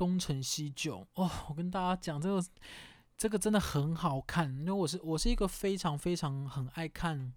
[0.00, 2.42] 东成西就》哦，我跟大家讲这个
[3.18, 7.34] 这个真的很好看，因为我是我是一个非常非常很爱看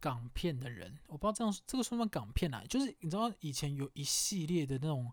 [0.00, 2.64] 港片的人，我不知道这样这个算不算港片啊？
[2.68, 5.12] 就是你知道以前有一系列的那种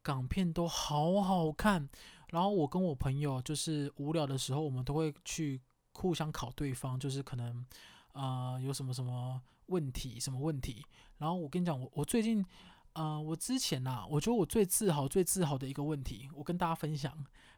[0.00, 1.86] 港片都好好看，
[2.30, 5.60] 然后我跟我朋友就是无聊的时候，我们都会去。
[5.94, 7.66] 互相考对方，就是可能，
[8.14, 10.82] 呃，有什么什么问题，什么问题。
[11.18, 12.42] 然后我跟你讲，我我最近，
[12.94, 17.12] 呃，我之前呐、我觉得我最自豪、最自豪的一个问题，我跟大家分享。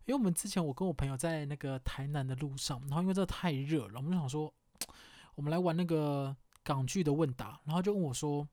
[0.07, 4.53] 因为我们之前我跟我朋友在那个台南的路上，然后因为这太热了，我们就想说，
[5.35, 7.59] 我们来玩那个港剧的问答。
[7.65, 8.47] 然后就问我说，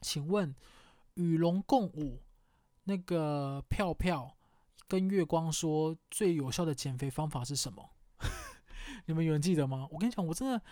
[0.00, 0.54] 请问
[1.14, 2.22] 与龙共舞
[2.84, 4.36] 那个票票
[4.86, 7.90] 跟月光说最有效的减肥方法是什么？
[9.06, 9.86] 你们有人记得吗？
[9.90, 10.62] 我跟你讲，我真的，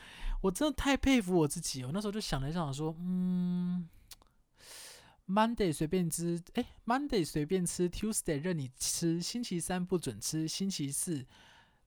[0.40, 1.84] 我真的太佩服我自己。
[1.84, 3.88] 我那时候就想了一想，说，嗯
[5.26, 11.26] ，Monday 随便吃，哎，Monday 随便吃，Tuesday 任你吃，星期三不准吃，星期四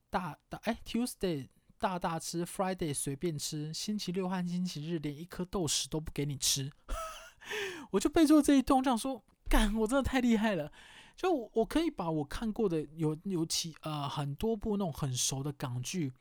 [0.08, 6.70] 大大，哎，Tuesday 大大吃，Friday 随便吃，星期六和星期日连一颗豆豉都不给你吃。
[7.92, 10.70] 我就背出这一段，这样说，干，我真的太厉害了。
[11.16, 16.12] 就我可以把我看过的有有几呃很多部那种很熟的港剧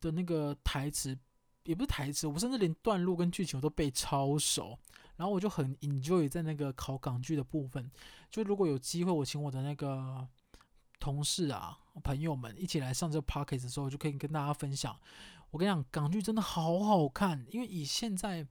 [0.00, 1.18] 的那个台词，
[1.64, 4.78] 也不是台词，我甚至连段落跟剧情我都背超熟。
[5.16, 7.90] 然后我就很 enjoy 在那个考港剧的部分。
[8.30, 10.26] 就如果有机会，我请我的那个
[10.98, 14.98] 同事啊朋友们一起来上这个 pocket 的时候，就可以跟大家分享。
[15.50, 18.46] 我跟你讲，港剧真的好好看，因为以现在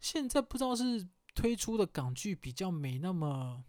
[0.00, 3.64] 现在不知道是推出的港剧比较没那么。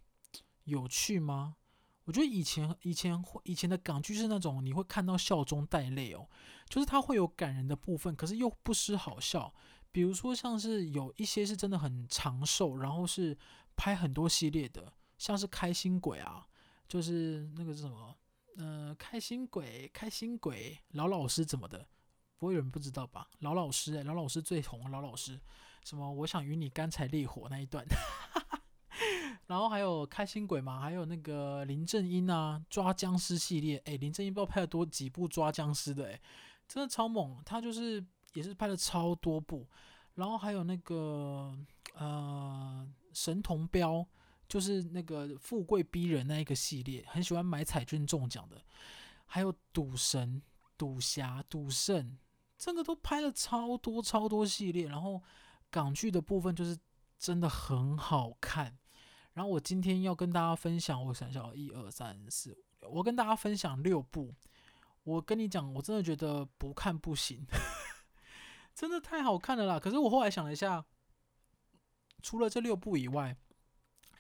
[0.66, 1.58] 有趣吗？
[2.06, 6.28] 我觉得以前以前以前的港剧是那种你会看到笑中带泪哦，
[6.68, 9.54] 就是它会有感人的部分，可是又不失好笑。
[9.96, 13.38] 比如说像是有一些是真的很长寿，然后是
[13.78, 16.46] 拍很多系列的，像是开心鬼啊，
[16.86, 18.14] 就是那个是什么？
[18.58, 21.88] 呃，开心鬼，开心鬼，老老师怎么的？
[22.38, 23.30] 不会有人不知道吧？
[23.40, 25.40] 老老师，哎，老老师最红，老老师，
[25.86, 26.12] 什么？
[26.12, 27.86] 我想与你干柴烈火那一段。
[29.48, 36.22] 然后还有开心鬼嘛，还有那个林正英啊，抓僵尸系列，哎，林正英不知道拍了多几部抓僵尸的，哎，
[36.68, 38.06] 真的超猛，他就是
[38.36, 39.68] 也是拍了超多部。
[40.14, 41.58] 然后还有那个
[41.96, 44.06] 呃神童标，
[44.48, 48.62] 就是那个富贵逼人那一个系列，很喜欢买彩券中奖的。
[49.26, 50.42] 还有赌神、
[50.78, 52.18] 赌侠、赌圣，
[52.58, 54.88] 这个都拍了超多超多系列。
[54.88, 55.22] 然后
[55.70, 56.78] 港剧的部分就是
[57.18, 58.78] 真的很好看。
[59.34, 64.34] 然后我今天要跟大家分享，我想想，一二三四五六，我跟大家分享六部。
[65.04, 67.46] 我跟你讲，我真的觉得不看不行，
[68.76, 69.80] 真的太好看了啦！
[69.80, 70.86] 可是我后来想了一下，
[72.22, 73.36] 除了这六部以外，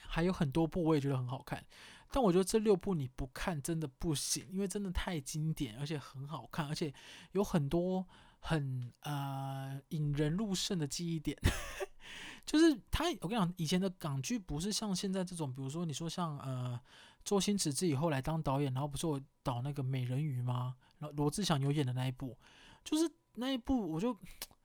[0.07, 1.63] 还有很多部我也觉得很好看。
[2.11, 6.93] 但我觉得这六部你不看真的不行，因为真的太经典，而且很好看，而且
[7.33, 8.07] 有很多
[8.39, 11.37] 很呃引人入胜的记忆点。
[12.45, 16.79] 就是他，我跟你讲，以前的港剧不是像现在这种，比如说你说像呃
[17.25, 20.75] 周星驰自己后来当导演，然后不是我导那个美人鱼吗？
[20.99, 22.37] 然后罗志祥有演的那一部，
[22.83, 24.15] 就是那一部我就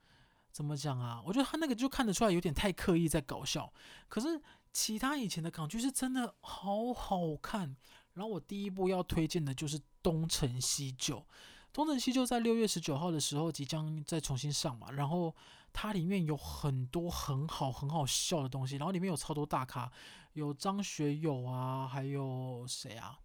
[0.53, 1.22] 怎么讲啊？
[1.25, 3.72] 我觉得他那个就看得出来有点太刻意在搞笑。
[4.08, 4.41] 可是
[4.72, 7.76] 其他以前的港剧是真的好好看。
[8.14, 11.19] 然后我第一部要推荐的就是《东成西就》。
[11.72, 15.34] 《东成西就》在六月十九号的时候即将再重新上嘛，然后
[15.72, 19.91] 它里面有很多很好很好笑的东西，然后里面有超多大咖，
[20.32, 23.16] 有张学友啊，还有谁啊？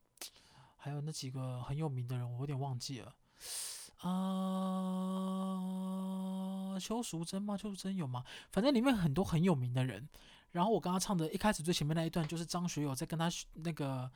[0.78, 3.16] 还有那几个很有名的人，我有点忘记了。
[4.10, 4.12] 啊、
[6.74, 7.58] 呃，邱淑贞吗？
[7.58, 8.24] 邱淑贞有吗？
[8.52, 10.08] 反正里面很多很有名的人。
[10.52, 14.12] 然后我刚刚唱的一开始最前面那一段，就是张学友在跟他那个。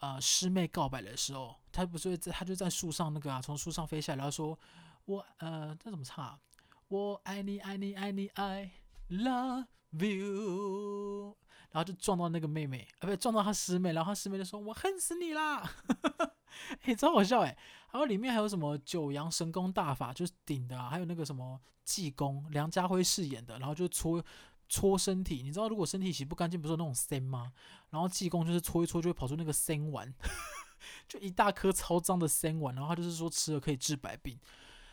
[0.00, 4.58] 呃，师妹告白的时候，他不是在，他就在树上那个啊，从树上飞下来，然后说
[5.04, 6.38] ：“我呃，这怎么唱啊？
[6.88, 8.70] 我爱你，爱你，爱你，I
[9.10, 9.66] love
[9.98, 11.36] you。”
[11.70, 15.70] 然后就撞到那个妹妹，呃，不，撞到他师妹，然后他师妹就说：“我恨死你啦！”
[16.84, 17.58] 哎， 超好笑哎！
[17.90, 24.24] 还有里面还有什么九阳神功大法，就是顶的啊，还有那个什么济公，梁家辉饰演的，然后就搓。
[24.72, 27.52] 搓身体，你知道如果身体洗不干净，不是有那种腥吗？
[27.88, 30.14] 然后济公就是搓一搓就会跑出那个腥丸，
[31.08, 34.38] 就一大颗超脏的生丸，然后他就是说吃了可以治百病，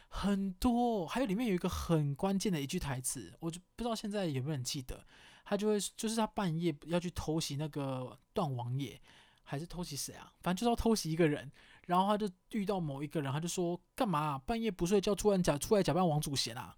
[0.09, 5.05] 很多，还有里面有一个很关键的一句台词，我就不知道现在有没有人记得，
[5.45, 8.99] 他就会就是他半夜要去偷袭那个段王爷，
[9.43, 10.33] 还是偷袭谁啊？
[10.41, 11.51] 反正就是要偷袭一个人。
[11.87, 14.41] 然后他就遇到某一个人，他就说：“干嘛啊？
[14.45, 16.75] 半夜不睡觉，突然假出来假扮王祖贤啊？”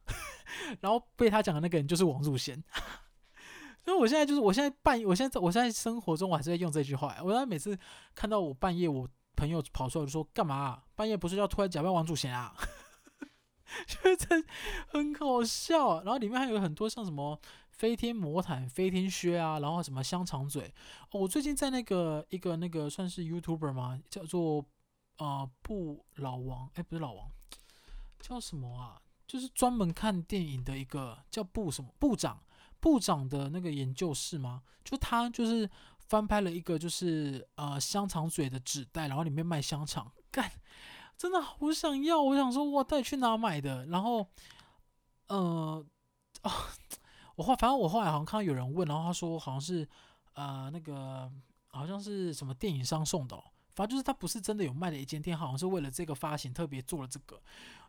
[0.81, 2.63] 然后被他讲的那个人就是王祖贤。
[3.83, 7.17] 所以我现在就是，我现在半夜，我现在我现在生活中我还是在用这句话。
[7.23, 7.75] 我现在每次
[8.13, 10.83] 看到我半夜我朋友跑出来，就说：“干嘛啊？
[10.93, 12.53] 半夜不睡觉，突然假扮王祖贤啊？”
[13.87, 14.43] 觉得
[14.89, 16.03] 很搞笑。
[16.03, 17.39] 然后里面还有很多像什么
[17.71, 20.71] 飞天魔毯、飞天靴啊，然后什么香肠嘴。
[21.13, 23.99] 我最近在那个一个那个算是 YouTuber 吗？
[24.07, 24.63] 叫做。
[25.19, 27.29] 啊、呃，不老王，哎，不是老王，
[28.19, 29.01] 叫什么啊？
[29.27, 32.41] 就是专门看电影的一个叫部什么部长，
[32.79, 34.63] 部长的那个研究室吗？
[34.83, 35.69] 就他就是
[35.99, 40.51] 翻拍了一个就是呃香肠嘴的纸袋，然后里面卖香肠，干，
[41.15, 43.85] 真的好想要，我想说哇，到底去哪买的？
[43.85, 44.25] 然后
[45.27, 45.85] 呃
[46.41, 46.51] 啊，
[47.35, 49.87] 我后反正我后来好像看到有人问，然后他说好像是
[50.33, 51.31] 呃那个
[51.67, 53.43] 好像是什么电影商送的哦。
[53.79, 57.41] 反正就是他不是真的有卖的一间店，好像是为了这个发行特别做了这个。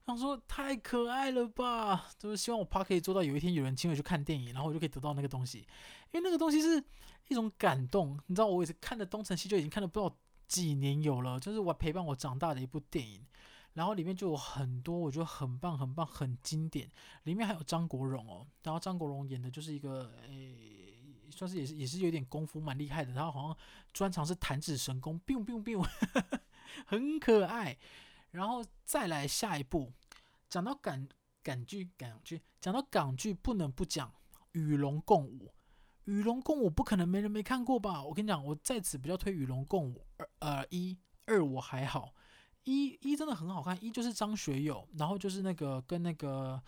[0.05, 5.67] 我想说太可爱了吧，就是希望我怕可以做到有一天有人请我去看电影，然后我就可以得到那个东西，
[6.13, 6.81] 因为那个东西是
[7.27, 8.17] 一种感动。
[8.29, 10.17] 你知道我也是看的《东成西就》已经看了不知道
[10.47, 13.27] 几年有了，就是我陪伴我长大的一部电影，
[13.73, 16.89] 然后里面就有很多我觉得很棒很棒很经典，
[17.25, 20.77] 里面还有张国荣哦，然后张国荣演的就是一个诶。
[21.31, 23.57] 算是也是也是有点功夫蛮厉害的，他好像
[23.93, 25.87] 专长是弹指神功，biu biu biu，
[26.87, 27.79] 很可爱。
[28.33, 29.93] 然后再来下一部，
[30.49, 31.09] 讲到港
[31.43, 34.09] 港剧港剧，讲到港剧不能不讲
[34.53, 35.47] 《与龙共舞》。
[36.05, 38.03] 《与龙共舞》不可能没人没看过吧？
[38.03, 40.07] 我跟你讲，我在此比较推《与龙共舞》
[40.39, 42.15] 二呃一二我还好，
[42.65, 46.63] 一一真的很好看，一就是张学友，然后就是那个跟那个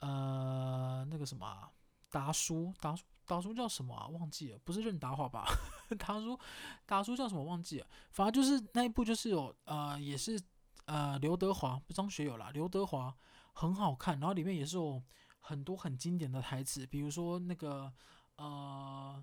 [0.00, 1.70] 呃那个什么、
[2.10, 3.04] 达叔达叔。
[3.26, 4.06] 达叔叫什么啊？
[4.06, 5.44] 忘记了，不是任达华吧？
[5.98, 6.38] 达叔，
[6.86, 7.42] 达叔叫什么？
[7.44, 7.86] 忘记了。
[8.12, 10.40] 反正就是那一部，就是有呃，也是
[10.86, 13.14] 呃，刘德华，不张学友啦，刘德华
[13.52, 14.18] 很好看。
[14.20, 15.02] 然后里面也是有
[15.40, 17.92] 很多很经典的台词，比如说那个
[18.36, 19.22] 呃，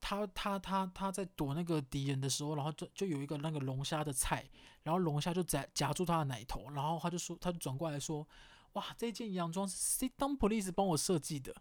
[0.00, 4.46] 他他他他在躲那个敌人的时候，然后就就有一个那个龙虾的菜，
[4.82, 8.26] 然后龙虾就夹夹住他的奶头，然后他就说，他就转过来说，
[8.74, 11.54] 哇，这件洋装是 Sit Down Police 帮我设计的。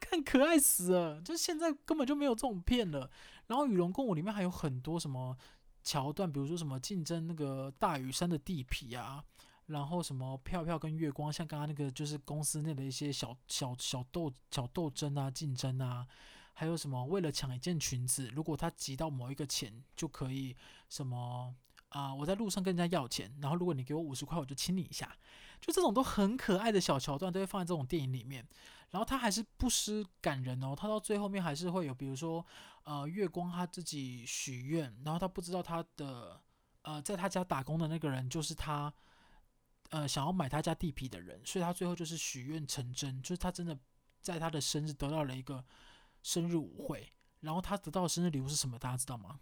[0.00, 3.10] 看可爱死了，就现在根本就没有这种片了。
[3.46, 5.36] 然后《与龙共舞》里面还有很多什么
[5.82, 9.24] 桥段，比如说什么竞争那个大屿山的地皮啊，
[9.66, 16.06] 然后什么票票跟月光，像刚刚那个就是公司内的一些小小小斗小斗争啊，竞争啊，
[16.52, 20.54] 还有什么为了抢一件裙子，如果他集到某一个钱就可以
[20.88, 21.54] 什么
[21.90, 25.16] 啊、我在路上跟人家要钱，然后如果你给我五十块，我就亲你一下，
[25.60, 28.46] 就这种都很可爱的小桥段都会放在这种电影里面。
[28.90, 32.44] 然后他还是不失感人哦，他到最后面还是会有，比如说，
[32.84, 36.40] 呃，月光他自己许愿，然后他不知道他的，
[36.82, 38.92] 呃，在他家打工的那个人就是他，
[39.90, 43.78] 呃，想要买他家地皮的人，所以他最后就是许愿成真，就是他真的
[44.22, 45.62] 在他的生日得到了一个
[46.22, 48.78] 生日舞会，然后他得到的生日礼物是什么？
[48.78, 49.38] 大家知道吗？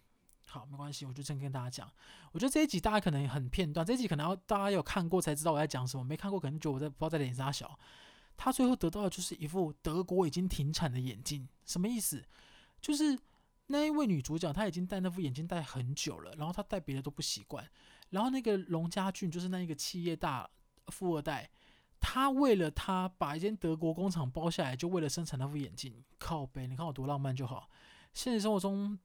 [0.49, 1.93] 好，没关系，我就先跟大家讲，
[2.33, 7.79] 我觉得这一集大家可能很片段，这一集可能要大家有看过才知道我在讲什么，没看过可能觉得我在不知道在脸上小。
[8.37, 12.23] 他最后得到的就是一副德国已经停产的眼镜，什么意思？
[12.81, 13.19] 就是
[13.67, 17.67] 那一位女主角，她已经戴那副眼镜戴很久了，然后她戴别的都不习惯。
[18.11, 20.49] 然后那个龙家俊就是那一个企业大
[20.89, 21.51] 富二代，
[21.99, 26.05] 他为了他把一间德国工厂包下来，就为了生产那副眼镜。
[26.19, 27.69] 靠北，你看我多浪漫就好。
[28.13, 28.97] 现实生活中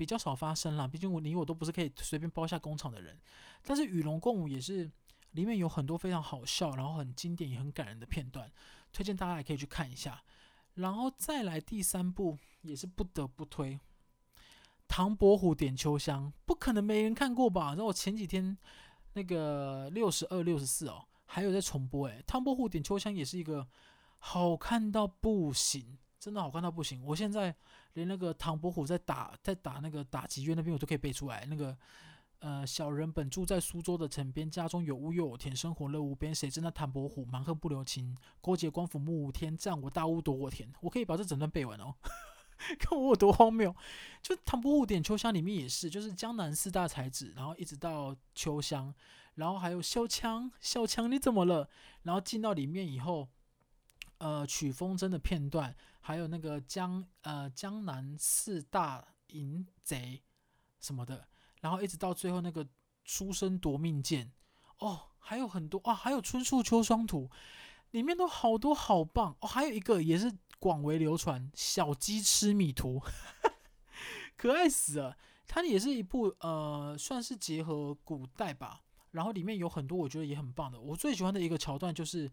[0.00, 3.18] 比较少发生啦，毕竟我你我都不是可以随便包下工厂的人。
[3.62, 4.90] 但是与龙共舞也是。
[5.34, 8.50] 里面有很多非常好笑，然后很经典也很感人的片段，
[8.92, 10.20] 推荐大家也可以去看一下。
[10.74, 13.74] 然后再来第三部也是不得不推，
[14.88, 17.68] 《唐伯虎点秋香》，不可能没人看过吧？
[17.68, 18.58] 然后我前几天
[19.12, 23.68] 那个六十二、六十四哦，还有在重播诶，《唐伯虎点秋香》也是一个
[24.18, 27.02] 好看到不行，真的好看到不行。
[27.04, 27.52] 我现在
[27.94, 31.76] 连那个唐伯虎在打在打那个打击乐那边我都可以背出来，那个。
[32.42, 36.34] 呃，小人本住在苏州的城边，家中有屋又有田，生活乐无边。
[36.34, 40.66] 谁知那唐伯虎蛮横不留情，勾结官府目无天，占我大屋夺我田。
[40.80, 41.94] 我可以把这整段背完哦，
[42.80, 43.76] 看我有多荒谬。
[44.22, 48.94] 就唐伯虎点秋香里面也是，就是江南四大才子，然后一直到秋香，
[49.34, 51.68] 然后还有小强，小强你怎么了？
[52.04, 53.28] 然后进到里面以后，
[54.20, 60.22] 呃，曲风筝的片段，还有那个江呃江南四大淫贼
[60.78, 61.26] 什么的。
[61.60, 62.66] 然后一直到最后那个
[63.04, 64.32] 书生夺命剑，
[64.78, 67.30] 哦，还有很多啊，还有春树秋霜图，
[67.90, 73.02] 里面都好多好棒哦，还有一个也是广为流传，小鸡吃米图，
[74.36, 75.16] 可爱死了。
[75.46, 80.80] 它也是一部呃，算是结合古代吧，然后里面有很多我觉得也很棒的。
[80.80, 82.30] 我最喜欢的一个桥段就是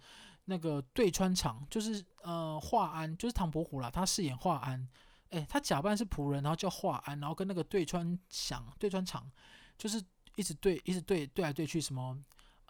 [0.50, 4.88] 那个对穿肠，就是呃华安，就是唐伯虎啦，他饰演华安，
[5.30, 9.30] 诶，他假扮是仆人，然后叫华安，然后跟那个对穿祥、对穿肠，
[9.78, 10.04] 就是
[10.36, 12.18] 一直对，一直对，对来对去，什么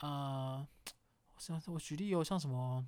[0.02, 0.68] 呃，
[1.68, 2.86] 我举例有像什么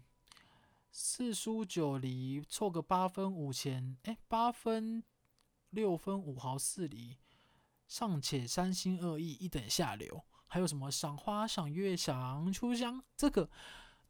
[0.91, 5.03] 四书九离凑个八分五钱，诶，八分
[5.69, 7.17] 六分五毫四厘。
[7.87, 10.23] 尚且三心二意，一等下流。
[10.45, 13.49] 还有什么赏花、赏月、赏秋香，这个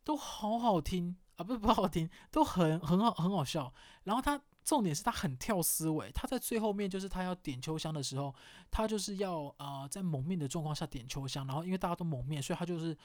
[0.09, 1.43] 都好好听啊！
[1.43, 3.71] 不是不好听，都很很好，很好笑。
[4.05, 8.33] 然后他重点是他很跳思维，他在最后面就是他要点秋香的时候，
[8.71, 11.45] 他就是要啊、呃、在蒙面的状况下点秋香。
[11.45, 12.97] 然后因为大家都蒙面，所以他就是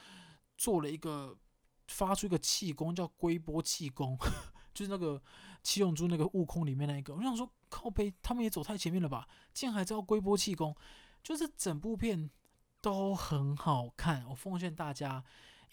[0.57, 1.37] 做了一个
[1.89, 4.17] 发出一个气功，叫龟波气功，
[4.73, 5.21] 就是那个
[5.61, 7.13] 七龙珠那个悟空里面那一个。
[7.13, 7.47] 我想说。
[7.67, 9.27] 靠背，他们也走太前面了吧？
[9.53, 10.73] 竟然还知道龟波气功，
[11.21, 12.29] 就是整部片
[12.79, 14.25] 都很好看。
[14.29, 15.21] 我奉劝大家，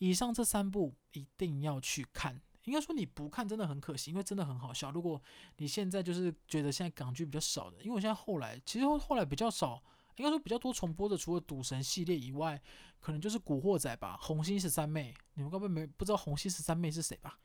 [0.04, 2.40] 以上这三部一定要去看。
[2.64, 4.90] 应该说你不看真的很可惜，因为真的很好笑。
[4.90, 5.20] 如果
[5.58, 9.80] 你现在就是觉得现在港剧比较少的，因为我现在后来其实后来比较少，
[10.16, 12.60] 应该说比较多重播的，除了赌神系列以外，
[12.98, 14.18] 可能就是古惑仔吧。
[14.20, 17.38] 红心十三妹，你们该不会没不知道红心十三妹是谁吧？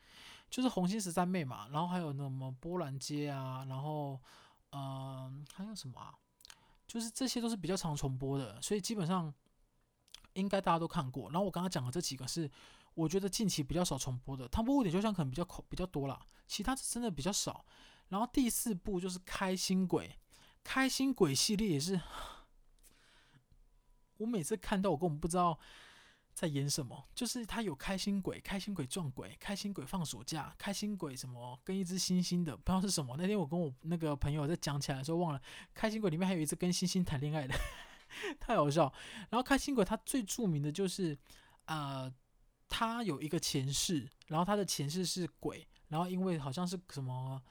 [0.49, 4.19] 就是红心十三妹嘛，然后还有那什么波兰街啊，然后。
[4.73, 6.13] 嗯，还有什么啊？
[6.85, 9.33] 就是这些都是比较常重播的，所以基本上
[10.38, 11.29] 应该大家都看过。
[11.32, 12.50] 然后我刚刚讲的这几个是
[12.94, 17.65] 我觉得近期比较少重播的，《唐伯虎点就像》可能比较口比较多啦，其他真的比较少。
[18.10, 20.08] 然后第四部就是《开心鬼》，
[20.63, 22.00] 《开心鬼》系列也是，
[24.17, 25.60] 我每次看到我根本不知道。
[26.38, 27.03] 在演什么？
[27.15, 33.15] 就是他有开心鬼、开心鬼撞鬼、开心鬼放暑假、开心鬼什么跟一只猩猩的，不知道是什么。
[33.17, 35.41] 那天我跟我那个朋友在讲起来的时候，忘了
[35.74, 37.56] 开心鬼里面还有一只跟猩猩谈恋爱的，
[38.39, 38.91] 太好笑。
[39.29, 41.17] 然后开心鬼他最著名的就是，
[41.65, 42.11] 呃，
[42.67, 47.41] 他有一个前世，然后他的前世是鬼，然后因为好像是什么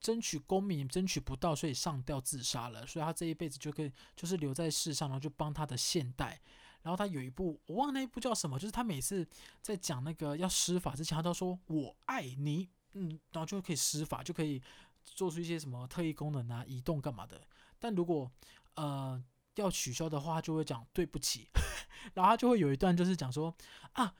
[0.00, 6.40] 争取功名争取不到，所以上吊自杀了，所以他这一辈子就可以就是留在世上，然后就帮他的现代。
[6.82, 9.26] 然后他有一部，我忘了那一部叫什么，就是他每次
[9.60, 14.62] 在讲那个要施法之前，他都说“我爱你”，嗯，然后就可以施法，就可以
[15.02, 17.44] 做出一些什么特异功能啊，移动干嘛的。
[17.80, 18.30] 但如果
[18.74, 19.20] 呃
[19.56, 21.48] 要取消的话，他就会讲对不起，
[22.14, 23.54] 然后他就会有一段就是讲说
[23.92, 24.14] 啊，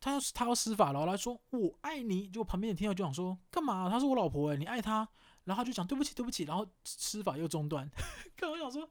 [0.00, 3.88] 他要他要施法，然后他说“我爱你”，就旁边的听友就想说干嘛？
[3.90, 5.08] 他是我老婆诶，你爱他？
[5.44, 7.90] 然后他就讲对不起，对不起，然后施法又中断。
[8.36, 8.88] 刚刚想说。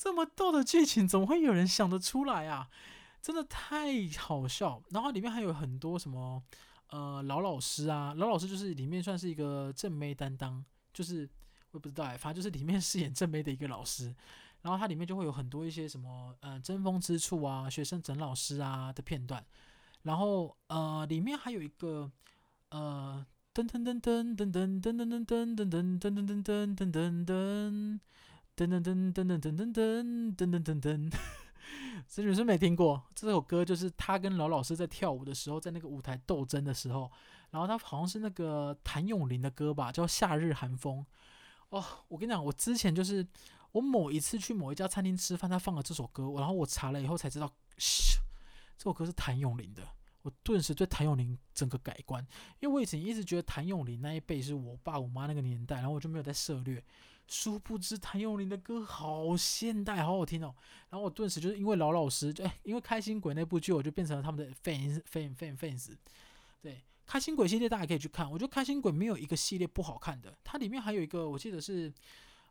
[0.00, 2.70] 这么逗的剧情，怎么会有人想得出来啊？
[3.20, 4.80] 真的太好笑。
[4.90, 6.40] 然后里面还有很多什么，
[6.90, 11.28] 呃，老老师啊，老老师就是里面算是一个正妹担当，就是
[11.72, 14.14] 我也不知道哎，反正就是里面饰演正妹的一个老师。
[14.68, 19.42] 然后它里面就会有很多一些什么，呃，争风吃醋啊，学生整老师啊的片段。
[20.02, 22.10] 然后呃，里面还有一个，
[22.68, 28.00] 呃，噔噔噔噔噔噔噔噔噔噔噔噔噔噔噔噔噔噔。
[28.58, 31.12] 噔噔噔噔噔噔噔噔噔噔噔噔噔，
[32.08, 37.08] 这女生没听过这首歌，就是他跟老老师在跳舞的时候，在那个舞台斗争的时候，
[37.50, 40.98] 然后他好像是那个谭咏麟的歌吧，叫《夏日寒风》。
[41.68, 43.24] 哦，我跟你讲，我之前就是
[43.72, 48.18] 我某一次去某一家餐厅吃饭，他放了这首歌，然后我查了以后才知道，嘘，
[48.76, 49.82] 这首歌是谭咏麟的。
[50.22, 52.26] 我顿时对谭咏麟整个改观，
[52.60, 56.82] 因为我以前一直觉得谭咏麟那一辈是我爸我妈那个年代，然后我就没有再涉猎。
[57.28, 60.54] 殊不知谭咏麟的歌好现代，好好听哦。
[60.88, 65.94] 然后我顿时就是因为老老师，就哎，因为开心鬼那部剧，我就变成了他们的 fans fans fans fans。
[66.60, 70.36] 对，开心鬼系列大家可以去看，我觉得开心鬼没有一个系列不好看的。
[70.42, 71.92] 它里面还有一个，我记得是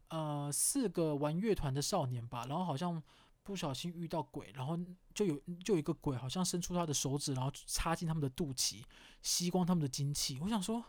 [0.10, 3.02] 呃四个玩乐团的少年吧，然后好像
[3.44, 4.78] 不小心遇到鬼，然后
[5.14, 8.84] 就有就有一个鬼好像伸出他的手指，然后插进他们的肚脐，
[9.22, 10.40] 吸光他们的精气。
[10.42, 10.84] 我想说。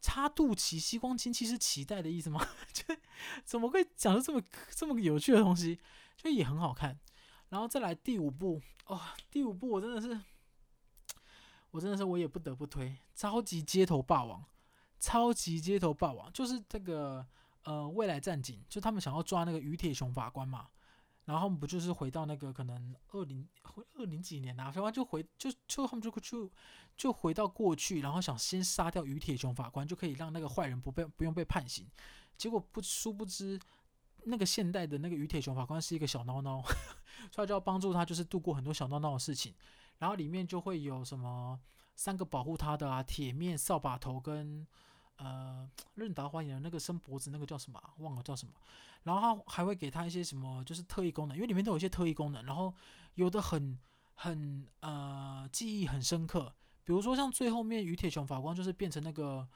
[0.00, 2.46] 插肚脐吸光精气是脐带的意思吗？
[2.70, 2.94] 就
[3.42, 5.80] 怎么会讲出这么这么有趣的东西？
[6.14, 7.00] 就也很好看。
[7.48, 10.20] 然后再来第五部哦，第五部我真的是，
[11.70, 14.42] 我真的是我也不得不推《超级街头霸王》。
[15.00, 17.26] 超级街头霸王就是这个
[17.64, 20.68] 呃未来战警，就他们想要抓那个于铁雄法官嘛。
[21.24, 23.48] 然后他们不就是回到那个可能二零
[23.94, 26.50] 二零几年啊，反正就回就就他们就就
[26.98, 31.88] 就回到过去，然后想先杀掉于铁雄法官，就可以让那个坏人不被不用被判刑。
[32.36, 33.58] 结果不殊不知
[34.24, 36.62] 那个现代的那个于铁雄法官是一个小孬孬，
[37.32, 39.54] 所以就要帮助他，就是度过很多小孬孬的事情。
[39.98, 41.58] 然后里面就会有什么
[41.96, 44.66] 三个保护他的啊，铁面、扫把头跟
[45.16, 47.80] 呃任达华演的那个伸脖子那个叫什么？
[47.98, 48.52] 忘了叫什么。
[49.02, 52.44] 然后他还会给他一些什么，就是特异功能，因为里面都有一些特异功能。
[52.44, 52.72] 然后
[53.14, 53.78] 有的很
[54.14, 56.54] 很呃记忆很深刻，
[56.84, 59.46] 比如说像最后面于铁雄法官就是变成那个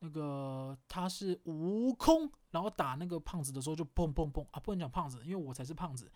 [0.00, 6.10] 那个他是悟空，然后打那个胖子的时候就砰砰砰啊，不能讲胖子，因为我才是胖子，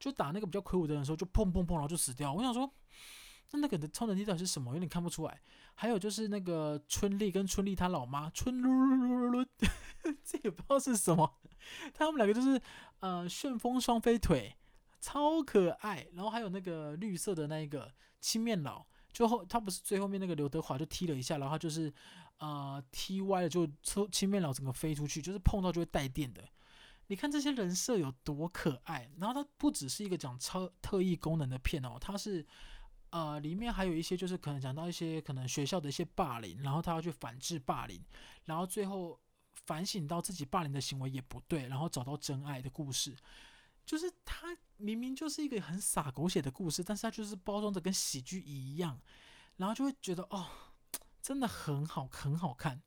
[0.00, 2.32] 就打那个比较魁梧的人的时候就砰砰砰，然后就死掉。
[2.32, 2.72] 我想说。
[3.50, 4.74] 那那个的超能力到底是什么？
[4.74, 5.40] 有点看不出来。
[5.74, 11.38] 还有就是那个春丽跟春丽她老妈春噜噜噜噜噜， 这也不知道是什么。
[11.94, 12.60] 他们两个就是
[13.00, 14.56] 呃旋风双飞腿，
[15.00, 16.06] 超可爱。
[16.14, 21.92] 然后还有那个绿色的那一个青面佬，最后他不是最后面那个刘德华就踢了一下，然后就是
[22.38, 26.42] 呃踢歪了，就出青面佬整个飞出去，就是碰到就会带电的。
[27.06, 29.08] 你看这些人设有多可爱。
[29.18, 32.44] 然后它不只是一个讲超特异功能的片哦，它是。
[33.10, 38.02] 呃，里面还有一些就是可能讲到一些可能学校的一些霸凌，然后他要去反制霸凌，
[38.44, 39.18] 然后最后
[39.66, 43.16] 反省到自己霸凌的行为也不对，然后找到真爱的故事。
[43.86, 49.00] 就是他明明就是一个很洒狗血的故事，但是他就是包装的跟喜剧一样，
[49.56, 50.46] 然后就会觉得哦，
[51.22, 52.82] 真的很好，很好看。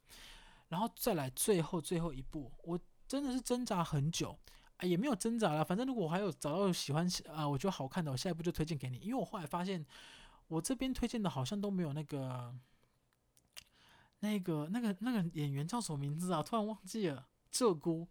[0.69, 4.37] 然后再来最后最后一部，我真的是挣扎很久。
[4.81, 8.97] 也没有挣扎了，反正如果我还有找到喜欢啊、我觉得好看的，我下一步就推荐给你。
[8.97, 9.85] 因为我后来发现，
[10.47, 12.53] 我这边推荐的好像都没有那个、
[14.19, 16.41] 那个、那个、那个演员叫什么名字啊？
[16.41, 17.27] 突然忘记了。
[17.51, 18.07] 鹧鸪，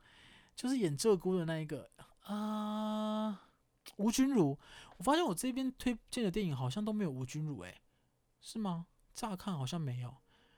[0.54, 1.90] 就是演鹧鸪的那一个
[2.24, 3.48] 啊、
[3.96, 4.58] 吴君如。
[4.98, 7.80] 我发现我这边推荐的电影好像都没有吴君如，诶，
[8.40, 8.86] 是吗？
[9.14, 10.14] 乍看好像没有。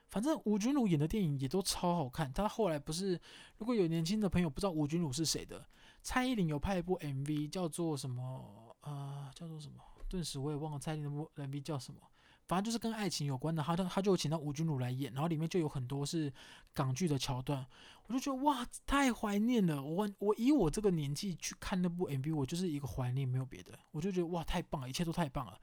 [0.09, 2.31] 反正吴君如演的电影也都超好看。
[2.31, 3.19] 他后来不是，
[3.57, 5.65] 如果有年轻的朋友不知道吴君如是谁的。
[6.03, 8.75] 蔡依林有拍一部 MV，叫做什么？
[8.81, 9.81] 呃，叫做什么？
[10.09, 12.01] 顿时我也忘了蔡依林的 MV 叫什么。
[12.45, 16.31] 反正就是跟爱情有关的，他他就请到吴君如来演，然后里面就有很多是
[16.73, 17.65] 港剧的桥段，
[18.05, 19.81] 我就觉得哇，太怀念了。
[19.81, 23.71] 我我以我这个年纪去看那部 MV，我就是一个怀念，没有别的。
[23.91, 25.57] 我就觉得哇，太棒了，一切都太棒了。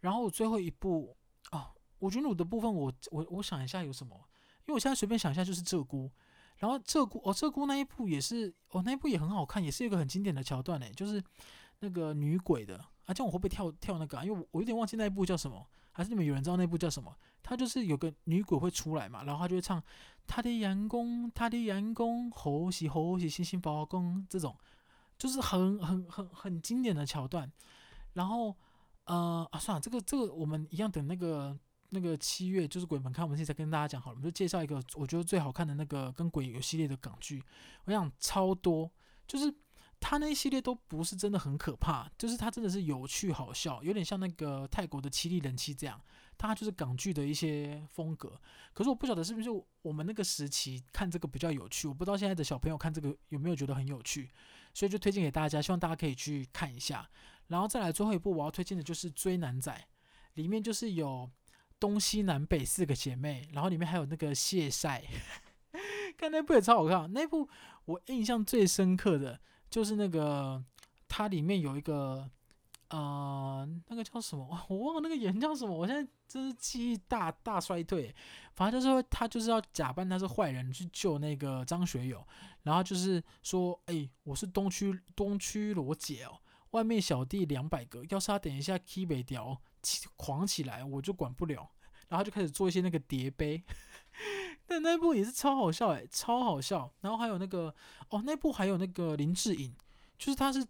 [0.00, 1.14] 然后最后一部
[1.50, 4.16] 啊，吴君如的部分我，我我想一下有什么，
[4.60, 6.10] 因为我现在随便想一下就是鹧鸪。
[6.64, 11.22] 然后鹧鸪哦，鹧鸪那一部也是哦，那一部也很好看，也是一个很经典的桥段诶，就是
[11.80, 14.24] 那个女鬼的啊，这样我会不会跳跳那个啊？
[14.24, 17.14] 因为我我有点忘记那一部叫什么，还是你们有人知道那部叫什么？
[17.42, 19.82] 它就是有个女鬼会出来嘛，然后她就会唱
[20.26, 24.56] 她的阳光，她的阳光，呼吸呼吸星星发光，这种
[25.18, 27.52] 就是很很很很经典的桥段。
[28.14, 28.56] 然后
[29.04, 31.54] 呃啊，算了，这个这个我们一样等那个。
[31.94, 37.42] 那个七月就是鬼门开，我们现在跟大家讲好了，我们就介绍一个我觉得最好看的那个跟鬼有系列的港剧。
[37.84, 38.90] 我想超多，
[39.28, 39.54] 就是
[40.00, 45.98] 它那一系列都不是真的很可怕，就是它真的是有趣好笑，有点像那个泰国的七力人妻这样，
[46.36, 48.38] 它就是港剧的一些风格。
[48.72, 49.48] 可是我不晓得是不是
[49.82, 54.30] 我们那个时期看这个比较有趣，我不知道现在的小朋友看这个有没有觉得很有趣，
[54.74, 57.08] 所以就推荐给大家，希望大家可以去看一下。
[57.46, 59.72] 然后再来最后一部我要推荐的就是《追男仔》，
[60.34, 61.30] 里面就是有。
[61.84, 65.04] 东西南北四个姐妹，然后里面还有那个谢晒，
[66.16, 67.12] 看那部也超好看。
[67.12, 67.46] 那部
[67.84, 70.64] 我印象最深刻的就是那个，
[71.06, 72.30] 它里面有一个，
[72.88, 74.58] 呃，那个叫什么？
[74.70, 75.76] 我忘了那个演员叫什么。
[75.76, 78.14] 我现在真是记忆大大衰退。
[78.54, 82.26] 反正就是说，他就是要假扮他是坏人去救那个张学友，
[82.62, 89.60] 然后就是说，哎、我是东区东区罗姐哦，外面小弟两百个，要是他等一下 key 北调
[90.16, 91.70] 狂起来，我就管不了。
[92.08, 93.62] 然后就开始做一些那个叠杯，
[94.66, 96.92] 但那部也是超好笑诶，超好笑。
[97.00, 97.74] 然后还有那个
[98.08, 99.74] 哦，那部还有那个林志颖，
[100.18, 100.66] 就是他是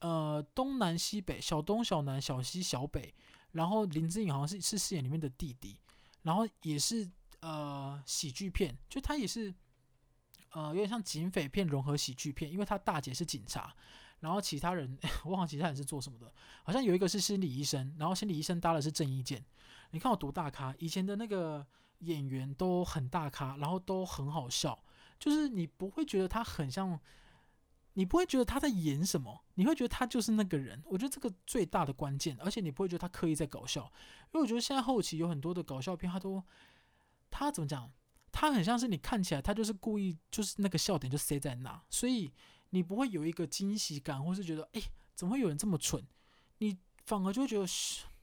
[0.00, 3.14] 呃东南西北，小东小南小西小北，
[3.52, 5.76] 然后林志颖好像是是饰演里面的弟弟，
[6.22, 9.52] 然后也是呃喜剧片，就他也是
[10.52, 13.74] 呃有点像警匪片融合喜剧片，因为他大姐是警察，
[14.20, 19.44] 然后其他人 我忘了其他人是做什么的，好像有一个是心理医生，然后心理医生搭的是郑伊健。
[19.94, 21.64] 你看我多大咖，以前的那个
[22.00, 24.84] 演员都很大咖，然后都很好笑，
[25.20, 26.98] 就是你不会觉得他很像，
[27.92, 30.82] 你不会觉得他在演什么，你会觉得他就是那个人。
[30.86, 33.84] 我觉得这个最大的关键，而且你不会觉得他刻意在搞笑，
[34.32, 36.42] 因为我觉得现在后期有很多的搞笑片，他都
[37.30, 37.88] 他怎么讲，
[38.32, 42.32] 他很像是你看起来他就是故意，就是那个笑点就塞在那，所以
[42.70, 44.82] 你不会有一个惊喜感，或是觉得哎，
[45.14, 46.04] 怎么会有人这么蠢？
[46.58, 46.76] 你
[47.06, 47.64] 反而就觉得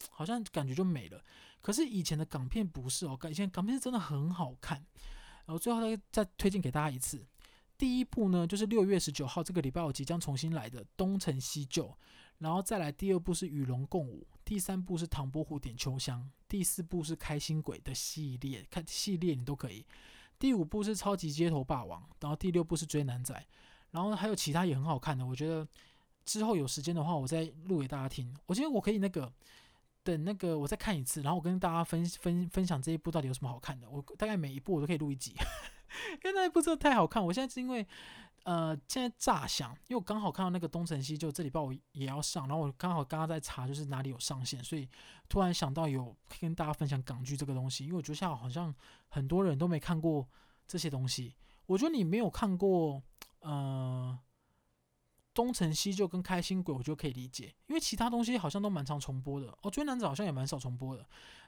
[0.10, 1.24] 好像感觉就没了。
[1.62, 4.84] 可是以前的港片不是哦，以前港片是真的很好看。
[5.46, 7.26] 然后最后再再推荐给大家一次，
[7.78, 11.86] 第一部呢，就是六月十九号这个礼拜我即将重新来的《东成西就》，
[12.38, 19.84] 然后再来第二部是《与龙共舞》，第三部是《唐伯虎点秋香》，第四部是《开心鬼》的系列，看系列你都可以。
[20.38, 23.34] 第五部是《超级街头霸王》，然后第六部是《追男仔》，
[23.90, 25.68] 然后还有其他也很好看的，我觉得
[26.24, 28.34] 之后有时间的话，我再录给大家听。
[28.46, 29.34] 我觉得我可以那个。
[30.04, 33.90] 等那个我再看一次，然后我跟大家分分分享这一部到底有什么好看的。
[33.90, 35.32] 我大概每一部我都可以录一集，
[36.24, 37.24] 因为那一部真的太好看。
[37.24, 37.86] 我现在是因为
[38.44, 44.90] 呃现在乍想，因为我刚好看到那个东成西就这礼拜我也要上，然后我刚好刚刚在查就是哪里有上线，所以
[45.30, 47.86] 突然想到有跟大家分享港剧这个东西。
[47.86, 48.74] 因为我觉得现在好像
[49.10, 50.28] 很多人都没看过
[50.68, 51.36] 这些东西。
[51.68, 53.02] 我觉得你没有看过
[53.42, 54.18] 呃。
[55.34, 59.56] 东成西就跟开心鬼，我觉得可以理解，因为其他东西好像都蛮常重播的。
[59.62, 61.06] 哦，追男子好像也蛮少重播的。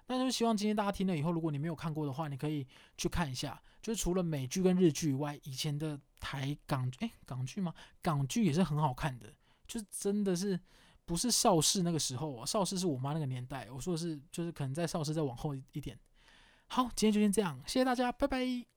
[0.07, 2.67] 那就希望今天大家听了以后，如果你没有看过的话，你可以
[2.97, 3.61] 去看一下。
[3.81, 7.73] 就是除了美剧跟日剧以外，以前的台港诶，港剧吗？
[8.01, 9.33] 港剧也是很好看的。
[9.67, 10.59] 就是真的是
[11.05, 13.69] 不是邵氏那个时候啊，邵氏是我妈那个年代。
[13.69, 15.97] 我说的是，就是可能在邵氏再往后一点。
[16.67, 18.72] 好，今天就先这样，谢谢大家，拜拜。